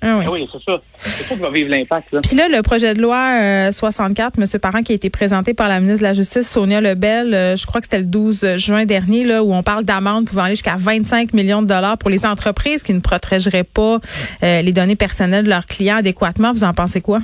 Ah 0.01 0.19
oui. 0.19 0.27
oui 0.31 0.49
c'est 0.53 0.63
ça. 0.65 0.81
C'est 0.97 1.25
ça 1.25 1.35
qui 1.35 1.41
va 1.41 1.51
vivre 1.51 1.71
l'impact. 1.71 2.09
Puis 2.23 2.37
là, 2.37 2.49
le 2.49 2.63
projet 2.63 2.95
de 2.95 3.03
loi 3.03 3.73
64, 3.73 4.39
euh, 4.39 4.43
M. 4.43 4.61
Parent, 4.61 4.83
qui 4.83 4.93
a 4.93 4.95
été 4.95 5.11
présenté 5.11 5.55
par 5.55 5.69
la 5.69 5.81
ministre 5.81 6.01
de 6.01 6.09
la 6.09 6.13
Justice, 6.13 6.49
Sonia 6.49 6.81
Lebel, 6.81 7.35
euh, 7.35 7.57
je 7.57 7.67
crois 7.67 7.81
que 7.81 7.87
c'était 7.87 7.99
le 7.99 8.07
12 8.07 8.57
juin 8.57 8.85
dernier, 8.85 9.25
là, 9.25 9.43
où 9.43 9.53
on 9.53 9.63
parle 9.63 9.85
d'amende 9.85 10.27
pouvant 10.27 10.43
aller 10.43 10.55
jusqu'à 10.55 10.77
25 10.77 11.33
millions 11.33 11.63
de 11.63 11.69
dollars 11.69 11.99
pour 11.99 12.11
les 12.11 12.25
entreprises 12.25 12.83
qui 12.83 12.95
ne 12.95 13.01
protégeraient 13.01 13.65
pas 13.65 13.99
euh, 14.43 14.63
les 14.63 14.73
données 14.73 14.97
personnelles 14.97 15.45
de 15.45 15.51
leurs 15.51 15.67
clients 15.67 15.97
adéquatement. 15.97 16.53
Vous 16.53 16.65
en 16.65 16.73
pensez 16.73 17.01
quoi? 17.01 17.21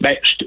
Ben, 0.00 0.14
je, 0.22 0.46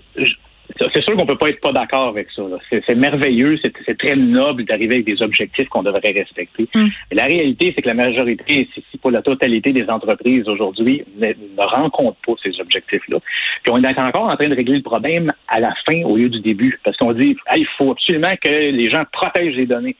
c'est 0.77 1.01
sûr 1.01 1.15
qu'on 1.15 1.25
peut 1.25 1.37
pas 1.37 1.49
être 1.49 1.61
pas 1.61 1.71
d'accord 1.71 2.09
avec 2.09 2.29
ça. 2.31 2.43
C'est 2.69 2.95
merveilleux, 2.95 3.57
c'est 3.61 3.97
très 3.97 4.15
noble 4.15 4.65
d'arriver 4.65 4.95
avec 4.95 5.05
des 5.05 5.21
objectifs 5.21 5.69
qu'on 5.69 5.83
devrait 5.83 6.11
respecter. 6.11 6.67
Mm. 6.75 6.87
Mais 7.09 7.15
la 7.15 7.25
réalité, 7.25 7.71
c'est 7.75 7.81
que 7.81 7.87
la 7.87 7.93
majorité, 7.93 8.67
si 8.73 8.97
pas 8.97 9.11
la 9.11 9.21
totalité 9.21 9.71
des 9.71 9.89
entreprises 9.89 10.47
aujourd'hui, 10.47 11.03
ne, 11.17 11.33
rencontrent 11.57 12.17
pas 12.25 12.33
ces 12.43 12.59
objectifs-là. 12.59 13.19
Puis 13.63 13.71
on 13.71 13.83
est 13.83 13.99
encore 13.99 14.29
en 14.29 14.35
train 14.35 14.49
de 14.49 14.55
régler 14.55 14.77
le 14.77 14.83
problème 14.83 15.31
à 15.47 15.59
la 15.59 15.73
fin 15.85 16.01
au 16.03 16.17
lieu 16.17 16.29
du 16.29 16.39
début, 16.41 16.79
parce 16.83 16.97
qu'on 16.97 17.13
dit, 17.13 17.37
il 17.55 17.67
faut 17.77 17.91
absolument 17.91 18.35
que 18.41 18.49
les 18.49 18.89
gens 18.89 19.03
protègent 19.11 19.55
les 19.55 19.65
données. 19.65 19.95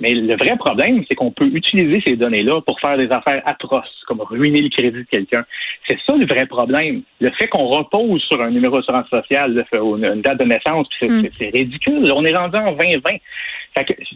Mais 0.00 0.14
le 0.14 0.36
vrai 0.36 0.56
problème, 0.56 1.04
c'est 1.08 1.14
qu'on 1.14 1.30
peut 1.30 1.46
utiliser 1.46 2.02
ces 2.02 2.16
données-là 2.16 2.60
pour 2.60 2.78
faire 2.80 2.98
des 2.98 3.10
affaires 3.10 3.42
atroces, 3.46 4.04
comme 4.06 4.20
ruiner 4.20 4.60
le 4.60 4.68
crédit 4.68 4.98
de 4.98 5.02
quelqu'un. 5.10 5.44
C'est 5.86 5.98
ça 6.06 6.14
le 6.16 6.26
vrai 6.26 6.46
problème. 6.46 7.02
Le 7.20 7.30
fait 7.30 7.48
qu'on 7.48 7.66
repose 7.66 8.22
sur 8.22 8.42
un 8.42 8.50
numéro 8.50 8.76
d'assurance 8.76 9.08
sociale, 9.08 9.64
une 9.72 10.20
date 10.20 10.38
de 10.38 10.44
naissance, 10.44 10.86
hmm. 11.00 11.26
c'est 11.32 11.48
ridicule. 11.48 12.12
On 12.12 12.24
est 12.26 12.36
rendu 12.36 12.56
en 12.56 12.72
2020. 12.72 13.16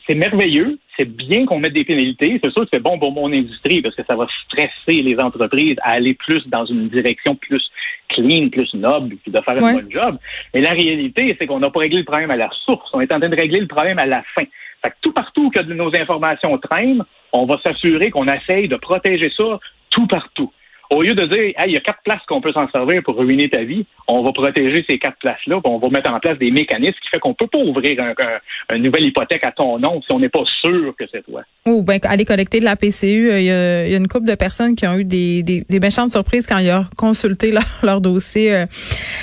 c'est 0.07 0.15
merveilleux. 0.15 0.79
C'est 0.99 1.09
bien 1.09 1.47
qu'on 1.47 1.59
mette 1.59 1.73
des 1.73 1.85
pénalités. 1.85 2.39
C'est 2.43 2.51
sûr 2.51 2.63
que 2.63 2.69
c'est 2.71 2.83
bon 2.83 2.99
pour 2.99 3.13
mon 3.13 3.33
industrie 3.33 3.81
parce 3.81 3.95
que 3.95 4.05
ça 4.05 4.17
va 4.17 4.27
stresser 4.45 5.01
les 5.01 5.19
entreprises 5.19 5.77
à 5.83 5.93
aller 5.93 6.13
plus 6.13 6.47
dans 6.49 6.67
une 6.67 6.89
direction 6.89 7.37
plus 7.37 7.71
clean, 8.11 8.49
plus 8.51 8.73
noble, 8.75 9.17
puis 9.17 9.33
de 9.33 9.41
faire 9.41 9.63
un 9.63 9.73
bon 9.73 9.91
job. 9.91 10.19
Mais 10.55 10.61
la 10.61 10.71
réalité, 10.71 11.35
c'est 11.39 11.47
qu'on 11.47 11.61
n'a 11.61 11.71
pas 11.71 11.81
réglé 11.81 11.99
le 11.99 12.05
problème 12.05 12.31
à 12.31 12.37
la 12.37 12.51
source. 12.65 12.91
On 12.93 13.01
est 13.01 13.13
en 13.13 13.19
train 13.19 13.29
de 13.29 13.37
régler 13.37 13.61
le 13.61 13.67
problème 13.67 13.99
à 13.99 14.07
la 14.07 14.23
fin. 14.35 14.45
Fait 14.83 14.91
que 14.91 14.97
tout 15.03 15.13
partout 15.13 15.51
que 15.51 15.61
nos 15.61 15.95
informations 15.95 16.57
traînent, 16.59 17.05
on 17.33 17.47
va 17.47 17.59
s'assurer 17.63 18.11
qu'on 18.11 18.29
essaye 18.29 18.69
de 18.69 18.77
protéger 18.77 19.31
ça 19.37 19.59
tout 19.91 20.07
partout. 20.07 20.53
Au 20.91 21.03
lieu 21.03 21.15
de 21.15 21.25
dire, 21.27 21.55
il 21.67 21.73
y 21.73 21.77
a 21.77 21.81
quatre 21.81 22.03
places 22.03 22.23
qu'on 22.27 22.41
peut 22.41 22.51
s'en 22.53 22.69
servir 22.71 23.01
pour 23.05 23.17
ruiner 23.17 23.49
ta 23.49 23.63
vie, 23.63 23.87
on 24.09 24.23
va 24.23 24.33
protéger 24.33 24.85
ces 24.89 24.99
quatre 24.99 25.19
places-là, 25.19 25.61
on 25.63 25.79
va 25.79 25.89
mettre 25.89 26.11
en 26.11 26.19
place 26.19 26.37
des 26.39 26.51
mécanismes 26.51 26.99
qui 27.01 27.09
fait 27.09 27.21
qu'on 27.21 27.33
peut 27.33 27.47
pas 27.47 27.59
ouvrir 27.59 28.01
un, 28.03 28.75
une 28.75 28.83
nouvelle 28.83 29.05
hypothèque 29.05 29.45
à 29.45 29.53
ton 29.53 29.79
nom 29.79 30.03
si 30.03 30.11
on 30.11 30.19
n'est 30.19 30.29
pas 30.29 30.43
sûr 30.61 30.93
que 30.99 31.05
c'est 31.13 31.25
toi. 31.25 31.43
Ou 31.67 31.85
bien 31.85 31.99
aller 32.03 32.25
collecter 32.25 32.59
de 32.59 32.65
la 32.65 32.75
PCU, 32.75 33.31
euh, 33.31 33.39
il 33.39 33.45
y, 33.45 33.95
a, 33.95 33.97
une 33.97 34.09
couple 34.09 34.27
de 34.27 34.35
personnes 34.35 34.75
qui 34.75 34.85
ont 34.89 34.97
eu 34.97 35.05
des, 35.05 35.45
des, 35.45 35.65
des 35.69 35.79
méchantes 35.79 36.11
surprises 36.11 36.45
quand 36.45 36.59
ils 36.59 36.73
ont 36.73 36.87
consulté 36.97 37.53
leur, 37.85 38.01
dossier. 38.01 38.53
Euh, 38.53 38.65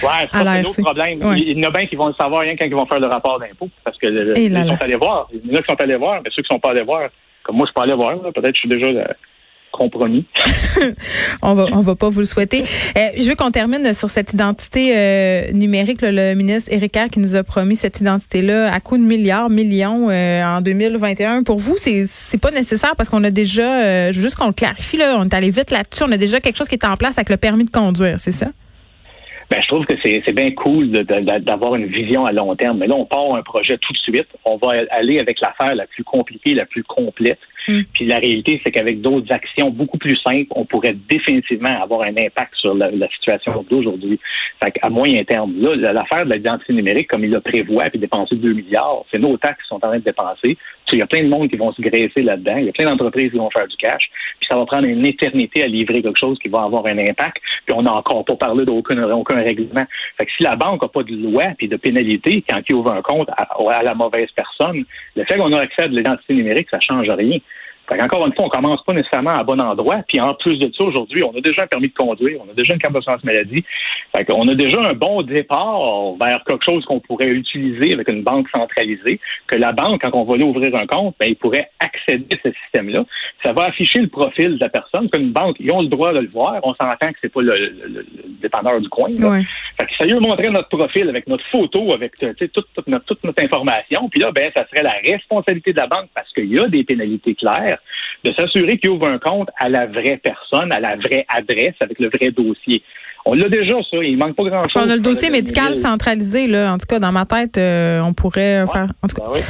ouais, 0.03 0.27
c'est 0.31 0.37
un 0.37 0.63
autre 0.63 0.81
problème. 0.81 1.19
Il 1.35 1.59
y 1.59 1.65
en 1.65 1.67
a 1.67 1.71
bien 1.71 1.85
qui 1.87 1.97
vont 1.97 2.07
le 2.07 2.13
savoir 2.13 2.43
rien 2.43 2.55
quand 2.55 2.65
ils 2.65 2.73
vont 2.73 2.85
faire 2.85 3.01
le 3.01 3.07
rapport 3.07 3.39
d'impôt, 3.39 3.69
parce 3.83 3.97
que 3.97 4.07
ils 4.37 4.53
sont 4.53 4.81
allés 4.81 4.95
voir. 4.95 5.27
Il 5.33 5.51
y 5.51 5.53
en 5.53 5.59
a 5.59 5.61
qui 5.61 5.67
sont 5.67 5.81
allés 5.81 5.97
voir, 5.97 6.21
mais 6.23 6.29
ceux 6.33 6.43
qui 6.43 6.47
sont 6.47 6.59
pas 6.59 6.71
allés 6.71 6.83
voir, 6.83 7.09
comme 7.43 7.57
moi, 7.57 7.65
je 7.65 7.71
suis 7.71 7.73
pas 7.73 7.83
allé 7.83 7.93
voir. 7.93 8.17
Peut-être 8.21 8.51
que 8.51 8.55
je 8.55 8.59
suis 8.59 8.69
déjà 8.69 8.87
on 11.41 11.53
va 11.53 11.65
on 11.71 11.81
va 11.81 11.95
pas 11.95 12.09
vous 12.09 12.19
le 12.19 12.25
souhaiter. 12.25 12.63
Euh, 12.97 13.09
je 13.17 13.27
veux 13.29 13.35
qu'on 13.35 13.51
termine 13.51 13.93
sur 13.93 14.09
cette 14.09 14.33
identité 14.33 14.93
euh, 14.95 15.51
numérique. 15.51 16.01
le 16.01 16.33
ministre 16.33 16.71
Éric 16.71 16.97
qui 17.11 17.19
nous 17.19 17.35
a 17.35 17.43
promis 17.43 17.75
cette 17.75 17.99
identité-là 17.99 18.73
à 18.73 18.79
coût 18.79 18.97
de 18.97 19.03
milliards, 19.03 19.49
millions 19.49 20.09
euh, 20.09 20.43
en 20.43 20.61
2021. 20.61 21.43
Pour 21.43 21.59
vous, 21.59 21.75
c'est 21.77 22.05
c'est 22.07 22.39
pas 22.39 22.51
nécessaire 22.51 22.95
parce 22.95 23.09
qu'on 23.09 23.23
a 23.23 23.31
déjà, 23.31 24.11
je 24.11 24.17
veux 24.17 24.23
juste 24.23 24.35
qu'on 24.35 24.47
le 24.47 24.53
clarifie 24.53 24.97
là, 24.97 25.15
on 25.19 25.25
est 25.25 25.33
allé 25.33 25.49
vite 25.49 25.71
là-dessus. 25.71 26.03
On 26.03 26.11
a 26.11 26.17
déjà 26.17 26.39
quelque 26.39 26.57
chose 26.57 26.67
qui 26.67 26.75
est 26.75 26.85
en 26.85 26.97
place 26.97 27.17
avec 27.17 27.29
le 27.29 27.37
permis 27.37 27.65
de 27.65 27.71
conduire, 27.71 28.19
c'est 28.19 28.31
ça? 28.31 28.47
Ben, 29.49 29.61
je 29.61 29.67
trouve 29.67 29.85
que 29.85 29.93
c'est 30.01 30.33
bien 30.33 30.51
cool 30.51 30.91
d'avoir 30.91 31.75
une 31.75 31.85
vision 31.85 32.25
à 32.25 32.33
long 32.33 32.55
terme. 32.55 32.79
Mais 32.79 32.87
là, 32.87 32.95
on 32.95 33.05
part 33.05 33.33
un 33.33 33.43
projet 33.43 33.77
tout 33.77 33.93
de 33.93 33.97
suite. 33.97 34.27
On 34.43 34.57
va 34.57 34.83
aller 34.91 35.19
avec 35.19 35.39
l'affaire 35.39 35.73
la 35.75 35.87
plus 35.87 36.03
compliquée, 36.03 36.53
la 36.53 36.65
plus 36.65 36.83
complète. 36.83 37.39
Mm. 37.67 37.81
Puis 37.93 38.05
la 38.05 38.19
réalité, 38.19 38.59
c'est 38.63 38.71
qu'avec 38.71 39.01
d'autres 39.01 39.31
actions 39.31 39.69
beaucoup 39.69 39.97
plus 39.97 40.15
simples, 40.17 40.47
on 40.51 40.65
pourrait 40.65 40.95
définitivement 41.09 41.81
avoir 41.81 42.01
un 42.01 42.15
impact 42.17 42.55
sur 42.55 42.73
la, 42.73 42.89
situation 43.09 43.65
d'aujourd'hui. 43.69 44.19
Fait 44.61 44.73
à 44.81 44.89
moyen 44.89 45.23
terme, 45.23 45.53
là, 45.57 45.75
l'affaire 45.93 46.25
de 46.25 46.33
l'identité 46.33 46.73
numérique, 46.73 47.07
comme 47.09 47.23
il 47.23 47.31
le 47.31 47.41
prévoit, 47.41 47.89
puis 47.89 47.99
dépenser 47.99 48.35
2 48.35 48.53
milliards, 48.53 49.03
c'est 49.11 49.19
nos 49.19 49.37
taxes 49.37 49.61
qui 49.63 49.67
sont 49.69 49.75
en 49.75 49.79
train 49.79 49.99
de 49.99 50.03
dépenser. 50.03 50.57
Il 50.93 50.99
y 50.99 51.01
a 51.01 51.07
plein 51.07 51.23
de 51.23 51.29
monde 51.29 51.49
qui 51.49 51.57
vont 51.57 51.71
se 51.73 51.81
graisser 51.81 52.21
là-dedans. 52.21 52.57
Il 52.57 52.65
y 52.65 52.69
a 52.69 52.71
plein 52.71 52.85
d'entreprises 52.85 53.31
qui 53.31 53.37
vont 53.37 53.49
faire 53.49 53.67
du 53.67 53.75
cash. 53.75 54.09
Puis 54.39 54.47
ça 54.47 54.55
va 54.55 54.65
prendre 54.65 54.87
une 54.87 55.05
éternité 55.05 55.63
à 55.63 55.67
livrer 55.67 56.01
quelque 56.01 56.19
chose 56.19 56.39
qui 56.39 56.47
va 56.47 56.63
avoir 56.63 56.85
un 56.85 56.97
impact. 56.97 57.37
Puis 57.65 57.75
on 57.75 57.81
n'a 57.81 57.93
encore 57.93 58.23
pas 58.23 58.35
parlé 58.35 58.63
d'aucun 58.63 58.97
aucun 59.11 59.36
règlement. 59.41 59.85
Fait 60.17 60.25
que 60.25 60.31
si 60.31 60.43
la 60.43 60.55
banque 60.55 60.81
n'a 60.81 60.87
pas 60.87 61.03
de 61.03 61.15
loi 61.15 61.45
puis 61.57 61.67
de 61.67 61.77
pénalité 61.77 62.43
quand 62.47 62.61
il 62.67 62.75
ouvre 62.75 62.91
un 62.91 63.01
compte 63.01 63.29
à, 63.29 63.47
à 63.71 63.83
la 63.83 63.95
mauvaise 63.95 64.29
personne, 64.31 64.83
le 65.15 65.23
fait 65.25 65.37
qu'on 65.37 65.53
a 65.53 65.59
accès 65.59 65.83
à 65.83 65.87
de 65.87 65.95
l'identité 65.95 66.33
numérique, 66.33 66.67
ça 66.69 66.79
change 66.79 67.09
rien. 67.09 67.39
Encore 67.89 68.27
une 68.27 68.33
fois, 68.33 68.45
on 68.45 68.49
commence 68.49 68.83
pas 68.83 68.93
nécessairement 68.93 69.37
à 69.37 69.43
bon 69.43 69.61
endroit. 69.61 70.01
Puis 70.07 70.19
en 70.19 70.33
plus 70.33 70.57
de 70.57 70.69
ça, 70.75 70.83
aujourd'hui, 70.83 71.23
on 71.23 71.35
a 71.37 71.41
déjà 71.41 71.63
un 71.63 71.67
permis 71.67 71.87
de 71.87 71.93
conduire, 71.93 72.39
on 72.45 72.51
a 72.51 72.53
déjà 72.53 72.73
une 72.73 72.79
carte 72.79 72.93
d'assurance 72.93 73.23
maladie. 73.23 73.63
Fait 74.11 74.25
qu'on 74.25 74.47
a 74.47 74.55
déjà 74.55 74.79
un 74.81 74.93
bon 74.93 75.21
départ 75.21 76.15
vers 76.19 76.43
quelque 76.45 76.65
chose 76.65 76.83
qu'on 76.85 76.99
pourrait 76.99 77.29
utiliser 77.29 77.93
avec 77.93 78.09
une 78.09 78.23
banque 78.23 78.49
centralisée, 78.49 79.19
que 79.47 79.55
la 79.55 79.71
banque, 79.71 80.01
quand 80.01 80.11
on 80.13 80.23
va 80.25 80.35
aller 80.35 80.43
ouvrir 80.43 80.75
un 80.75 80.85
compte, 80.85 81.15
ben, 81.19 81.27
il 81.27 81.35
pourrait 81.35 81.69
accéder 81.79 82.25
à 82.35 82.37
ce 82.43 82.53
système-là. 82.63 83.05
Ça 83.43 83.53
va 83.53 83.65
afficher 83.65 83.99
le 83.99 84.07
profil 84.07 84.55
de 84.55 84.59
la 84.59 84.69
personne. 84.69 85.09
Qu'une 85.09 85.31
banque, 85.31 85.55
ils 85.59 85.71
ont 85.71 85.81
le 85.81 85.87
droit 85.87 86.13
de 86.13 86.19
le 86.19 86.27
voir. 86.29 86.59
On 86.63 86.73
s'entend 86.73 87.11
que 87.11 87.17
c'est 87.21 87.31
pas 87.31 87.41
le, 87.41 87.69
dépanneur 88.41 88.81
du 88.81 88.89
coin. 88.89 89.09
Fait 89.77 89.85
que 89.85 89.95
ça 89.97 90.05
lui 90.05 90.19
montrer 90.19 90.49
notre 90.49 90.69
profil 90.69 91.07
avec 91.09 91.27
notre 91.27 91.45
photo, 91.45 91.93
avec 91.93 92.13
toute, 92.17 92.51
toute, 92.53 92.87
notre, 92.87 93.05
toute 93.05 93.23
notre 93.23 93.41
information. 93.41 94.09
Puis 94.09 94.19
là, 94.19 94.31
ben, 94.31 94.51
ça 94.53 94.65
serait 94.67 94.83
la 94.83 94.95
responsabilité 95.03 95.71
de 95.71 95.77
la 95.77 95.87
banque 95.87 96.09
parce 96.13 96.31
qu'il 96.33 96.51
y 96.51 96.59
a 96.59 96.67
des 96.67 96.83
pénalités 96.83 97.35
claires 97.35 97.76
de 98.23 98.31
s'assurer 98.33 98.77
qu'il 98.77 98.89
ouvre 98.89 99.07
un 99.07 99.19
compte 99.19 99.49
à 99.59 99.69
la 99.69 99.85
vraie 99.85 100.19
personne, 100.21 100.71
à 100.71 100.79
la 100.79 100.95
vraie 100.95 101.25
adresse, 101.29 101.75
avec 101.79 101.99
le 101.99 102.09
vrai 102.09 102.31
dossier. 102.31 102.83
On 103.29 103.33
l'a 103.33 103.49
déjà, 103.49 103.73
ça. 103.91 103.97
Il 104.01 104.17
manque 104.17 104.35
pas 104.35 104.43
grand-chose. 104.45 104.81
On 104.85 104.89
a 104.89 104.95
le 104.95 105.01
dossier 105.01 105.29
médical 105.29 105.75
centralisé, 105.75 106.47
là. 106.47 106.71
En 106.71 106.77
tout 106.77 106.85
cas, 106.87 106.99
dans 106.99 107.11
ma 107.11 107.25
tête, 107.25 107.57
euh, 107.57 107.99
on 108.01 108.13
pourrait 108.13 108.65
faire. 108.71 108.87
En 109.01 109.07
tout 109.09 109.17
cas. 109.17 109.23
Ben 109.33 109.41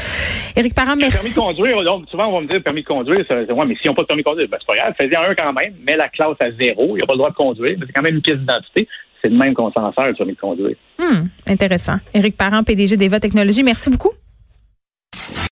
Éric 0.55 0.73
Parent, 0.73 0.95
merci. 0.95 1.13
Permis 1.13 1.29
de 1.29 1.35
conduire, 1.35 2.07
souvent, 2.09 2.27
on 2.29 2.33
va 2.37 2.41
me 2.41 2.47
dire 2.47 2.63
permis 2.63 2.81
de 2.81 2.87
conduire. 2.87 3.23
Ça, 3.27 3.35
ouais, 3.35 3.65
mais 3.67 3.75
s'ils 3.75 3.91
n'ont 3.91 3.93
pas 3.93 4.01
de 4.01 4.07
permis 4.07 4.23
de 4.23 4.27
conduire, 4.27 4.47
ben, 4.49 4.57
c'est 4.59 4.65
pas 4.65 4.75
grave. 4.75 4.93
Faisait 4.97 5.15
un 5.15 5.35
quand 5.35 5.53
même. 5.53 5.73
Mets 5.85 5.95
la 5.95 6.09
classe 6.09 6.37
à 6.39 6.49
zéro. 6.51 6.97
Il 6.97 7.01
n'a 7.01 7.05
pas 7.05 7.13
le 7.13 7.19
droit 7.19 7.29
de 7.29 7.35
conduire. 7.35 7.75
Mais 7.79 7.85
c'est 7.85 7.93
quand 7.93 8.01
même 8.01 8.15
une 8.15 8.21
pièce 8.23 8.39
d'identité. 8.39 8.87
C'est 9.21 9.29
le 9.29 9.37
même 9.37 9.53
qu'on 9.53 9.71
s'en 9.71 9.93
sert, 9.93 10.07
le 10.07 10.13
permis 10.15 10.33
de 10.33 10.39
conduire. 10.39 10.75
Hum, 10.99 11.29
intéressant. 11.47 11.97
Éric 12.15 12.35
Parent, 12.35 12.63
PDG 12.63 12.97
d'Eva 12.97 13.19
Technologies. 13.19 13.63
Merci 13.63 13.91
beaucoup. 13.91 14.13